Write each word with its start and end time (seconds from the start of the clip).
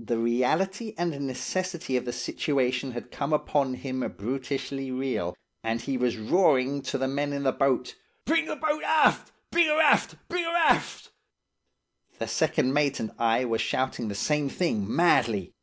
The 0.00 0.18
reality 0.18 0.94
and 0.98 1.18
necessity 1.26 1.96
of 1.96 2.04
the 2.04 2.12
situation 2.12 2.90
had 2.90 3.10
come 3.10 3.32
upon 3.32 3.72
him 3.72 4.00
brutishly 4.18 4.90
real, 4.90 5.34
and 5.64 5.80
he 5.80 5.96
was 5.96 6.18
roaring 6.18 6.82
to 6.82 6.98
the 6.98 7.08
men 7.08 7.32
in 7.32 7.44
the 7.44 7.52
boat, 7.52 7.94
'Bring 8.26 8.44
the 8.44 8.56
boat 8.56 8.82
aft! 8.84 9.32
Bring 9.50 9.68
'er 9.70 9.80
aft! 9.80 10.16
Bring 10.28 10.44
'er 10.44 10.54
aft!' 10.54 11.10
The 12.18 12.28
second 12.28 12.74
mate 12.74 13.00
and 13.00 13.12
I 13.18 13.46
were 13.46 13.56
shouting 13.56 14.08
the 14.08 14.14
same 14.14 14.50
thing 14.50 14.94
madly. 14.94 15.54